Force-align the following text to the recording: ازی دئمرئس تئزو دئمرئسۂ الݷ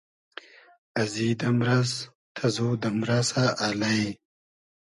ازی 1.01 1.29
دئمرئس 1.41 1.91
تئزو 2.35 2.67
دئمرئسۂ 2.83 3.43
الݷ 3.65 3.83